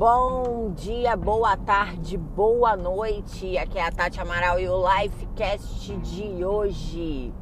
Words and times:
Bom 0.00 0.72
dia, 0.74 1.14
boa 1.14 1.58
tarde, 1.58 2.16
boa 2.16 2.74
noite. 2.74 3.58
Aqui 3.58 3.76
é 3.76 3.86
a 3.86 3.92
Tati 3.92 4.18
Amaral 4.18 4.58
e 4.58 4.66
o 4.66 4.82
Lifecast 4.82 5.94
de 5.98 6.42
hoje. 6.42 7.34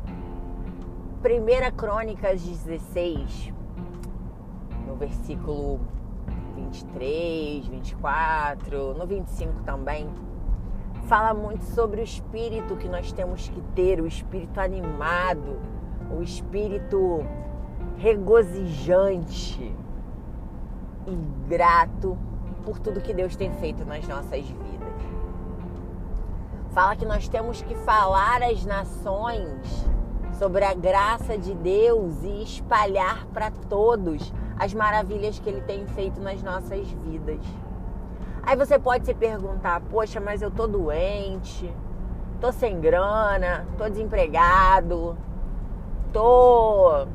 Primeira 1.23 1.71
Crônicas 1.71 2.43
16, 2.43 3.55
no 4.89 4.97
versículo 4.97 5.79
23, 6.57 7.69
24, 7.69 8.93
no 8.95 9.07
25 9.07 9.63
também. 9.63 10.09
Fala 11.05 11.33
muito 11.33 11.63
sobre 11.63 12.01
o 12.01 12.05
espírito 12.05 12.75
que 12.75 12.89
nós 12.89 13.13
temos 13.13 13.49
que 13.49 13.61
ter, 13.77 14.01
o 14.01 14.07
espírito 14.09 14.59
animado, 14.59 15.61
o 16.11 16.21
espírito 16.21 17.25
regozijante 17.99 19.73
e 21.07 21.17
grato 21.49 22.19
por 22.65 22.79
tudo 22.79 23.01
que 23.01 23.15
Deus 23.15 23.37
tem 23.37 23.53
feito 23.55 23.85
nas 23.85 24.07
nossas 24.07 24.45
vidas. 24.47 24.89
Fala 26.73 26.95
que 26.97 27.07
nós 27.07 27.29
temos 27.29 27.63
que 27.63 27.75
falar 27.75 28.43
às 28.43 28.65
nações 28.65 29.89
sobre 30.39 30.65
a 30.65 30.73
graça 30.73 31.37
de 31.37 31.55
Deus 31.55 32.23
e 32.23 32.43
espalhar 32.43 33.27
para 33.27 33.51
todos 33.51 34.33
as 34.59 34.73
maravilhas 34.73 35.39
que 35.39 35.49
Ele 35.49 35.61
tem 35.63 35.87
feito 35.87 36.21
nas 36.21 36.43
nossas 36.43 36.89
vidas. 36.89 37.41
Aí 38.43 38.57
você 38.57 38.79
pode 38.79 39.05
se 39.05 39.15
perguntar: 39.15 39.81
poxa, 39.91 40.21
mas 40.21 40.41
eu 40.41 40.51
tô 40.51 40.67
doente, 40.67 41.73
tô 42.41 42.53
sem 42.53 42.81
grana, 42.81 43.67
tô 43.77 43.89
desempregado, 43.89 45.17
tô. 46.13 47.07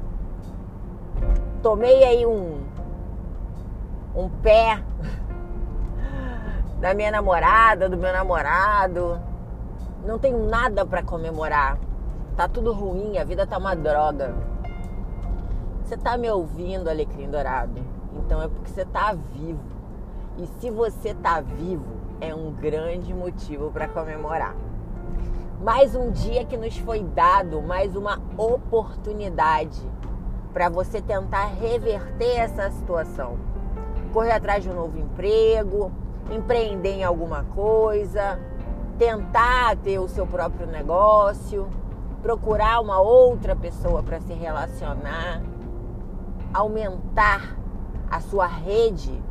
Tomei 1.62 2.04
aí 2.04 2.26
um. 2.26 2.62
um 4.16 4.30
pé 4.30 4.84
da 6.84 6.94
minha 6.94 7.10
namorada, 7.10 7.88
do 7.88 7.96
meu 7.96 8.12
namorado. 8.12 9.18
Não 10.06 10.20
tenho 10.20 10.50
nada 10.50 10.86
para 10.86 11.02
comemorar. 11.02 11.80
Tá 12.36 12.46
tudo 12.46 12.74
ruim, 12.74 13.18
a 13.18 13.24
vida 13.24 13.48
tá 13.48 13.58
uma 13.58 13.74
droga. 13.74 14.36
Você 15.82 15.96
tá 15.96 16.18
me 16.18 16.30
ouvindo, 16.30 16.90
Alecrim 16.90 17.30
Dourado? 17.30 17.82
Então 18.18 18.42
é 18.42 18.50
porque 18.50 18.70
você 18.70 18.84
tá 18.84 19.14
vivo. 19.14 19.64
E 20.38 20.46
se 20.60 20.70
você 20.70 21.14
tá 21.14 21.40
vivo, 21.40 21.86
é 22.20 22.36
um 22.36 22.52
grande 22.52 23.14
motivo 23.14 23.72
para 23.72 23.88
comemorar. 23.88 24.54
Mais 25.62 25.96
um 25.96 26.12
dia 26.12 26.44
que 26.44 26.58
nos 26.58 26.78
foi 26.80 27.02
dado, 27.02 27.62
mais 27.62 27.96
uma 27.96 28.20
oportunidade 28.38 29.80
para 30.52 30.68
você 30.68 31.02
tentar 31.02 31.46
reverter 31.46 32.40
essa 32.40 32.70
situação. 32.72 33.38
Correr 34.12 34.34
atrás 34.34 34.62
de 34.62 34.70
um 34.70 34.74
novo 34.74 35.00
emprego, 35.00 35.90
empreender 36.32 36.98
em 36.98 37.04
alguma 37.04 37.44
coisa, 37.56 38.40
tentar 38.98 39.76
ter 39.78 40.00
o 40.00 40.08
seu 40.08 40.26
próprio 40.26 40.68
negócio, 40.68 41.68
procurar 42.22 42.80
uma 42.80 43.00
outra 43.00 43.56
pessoa 43.56 44.02
para 44.02 44.20
se 44.20 44.34
relacionar, 44.34 45.42
aumentar 46.54 47.58
a 48.10 48.22
sua 48.22 48.48
rede 48.48 49.22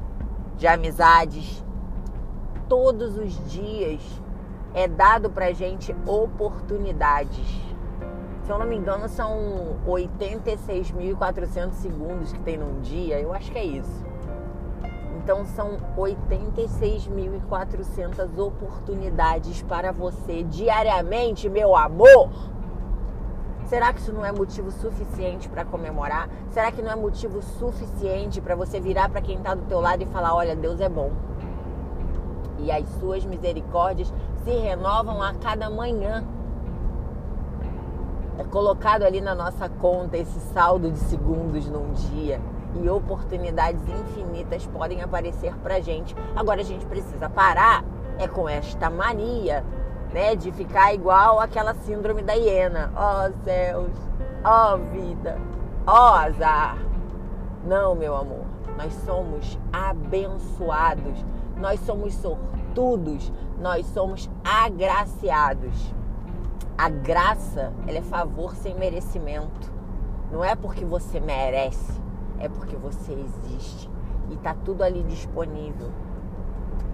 de 0.56 0.66
amizades. 0.66 1.64
Todos 2.68 3.16
os 3.16 3.32
dias 3.50 4.00
é 4.74 4.88
dado 4.88 5.30
pra 5.30 5.52
gente 5.52 5.94
oportunidades. 6.06 7.46
Se 8.44 8.50
eu 8.50 8.58
não 8.58 8.66
me 8.66 8.77
engano, 8.77 9.08
são 9.08 9.77
86.400 9.86 11.72
segundos 11.74 12.32
que 12.32 12.40
tem 12.40 12.58
num 12.58 12.80
dia, 12.80 13.20
eu 13.20 13.32
acho 13.32 13.52
que 13.52 13.58
é 13.58 13.64
isso. 13.64 14.11
Então 15.22 15.46
são 15.46 15.78
86.400 15.96 18.36
oportunidades 18.38 19.62
para 19.62 19.90
você 19.92 20.42
diariamente, 20.42 21.48
meu 21.48 21.77
amor. 21.77 22.28
Será 23.66 23.92
que 23.92 24.00
isso 24.00 24.12
não 24.12 24.27
é 24.27 24.32
motivo 24.32 24.72
suficiente 24.72 25.48
para 25.48 25.64
comemorar? 25.64 26.28
Será 26.50 26.72
que 26.72 26.82
não 26.82 26.90
é 26.90 26.96
motivo 26.96 27.40
suficiente 27.40 28.40
para 28.40 28.56
você 28.56 28.80
virar 28.80 29.11
para 29.11 29.20
quem 29.20 29.36
está 29.36 29.55
do 29.55 29.62
teu 29.66 29.80
lado 29.80 30.02
e 30.02 30.06
falar: 30.06 30.34
"Olha, 30.34 30.56
Deus 30.56 30.80
é 30.80 30.88
bom"? 30.88 31.12
E 32.58 32.72
as 32.72 32.88
suas 32.98 33.24
misericórdias 33.24 34.12
se 34.42 34.50
renovam 34.50 35.22
a 35.22 35.34
cada 35.34 35.70
manhã. 35.70 36.24
É 38.38 38.44
colocado 38.44 39.02
ali 39.05 39.20
na 39.20 39.36
nossa 39.36 39.68
conta 39.68 40.16
esse 40.16 40.40
saldo 40.52 40.90
de 40.90 40.98
segundos 40.98 41.68
num 41.68 41.92
dia 41.92 42.40
e 42.80 42.88
oportunidades 42.88 43.83
infinitas 43.88 44.66
podem 44.66 45.02
aparecer 45.02 45.55
pra 45.58 45.80
gente. 45.80 46.14
Agora 46.36 46.60
a 46.60 46.64
gente 46.64 46.86
precisa 46.86 47.28
parar 47.28 47.84
é 48.18 48.28
com 48.28 48.48
esta 48.48 48.90
mania, 48.90 49.64
né, 50.12 50.36
de 50.36 50.52
ficar 50.52 50.94
igual 50.94 51.40
aquela 51.40 51.74
síndrome 51.74 52.22
da 52.22 52.34
hiena. 52.34 52.92
Ó 52.94 53.27
oh, 53.27 53.44
céus, 53.44 53.92
ó 54.44 54.74
oh, 54.74 54.78
vida, 54.78 55.38
ó 55.86 56.12
oh, 56.12 56.14
azar. 56.14 56.78
Não, 57.64 57.94
meu 57.94 58.16
amor, 58.16 58.44
nós 58.77 58.92
somos 59.05 59.58
abençoados, 59.72 61.24
nós 61.56 61.80
somos 61.80 62.14
sortudos, 62.14 63.32
nós 63.58 63.86
somos 63.86 64.28
agraciados. 64.44 65.94
A 66.77 66.88
graça, 66.88 67.72
ela 67.86 67.98
é 67.98 68.02
favor 68.02 68.56
sem 68.56 68.74
merecimento. 68.74 69.70
Não 70.32 70.44
é 70.44 70.56
porque 70.56 70.84
você 70.84 71.20
merece, 71.20 72.00
é 72.38 72.48
porque 72.48 72.76
você 72.76 73.12
existe 73.12 73.90
e 74.30 74.36
tá 74.36 74.54
tudo 74.64 74.82
ali 74.82 75.02
disponível. 75.02 75.90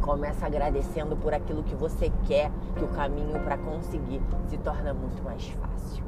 Começa 0.00 0.46
agradecendo 0.46 1.16
por 1.16 1.34
aquilo 1.34 1.62
que 1.62 1.74
você 1.74 2.10
quer, 2.26 2.50
que 2.76 2.84
o 2.84 2.88
caminho 2.88 3.38
para 3.40 3.58
conseguir 3.58 4.22
se 4.46 4.56
torna 4.58 4.94
muito 4.94 5.22
mais 5.22 5.46
fácil. 5.50 6.04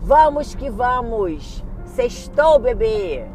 Vamos 0.00 0.54
que 0.54 0.70
vamos! 0.70 1.64
Sextou, 1.84 2.58
bebê! 2.58 3.33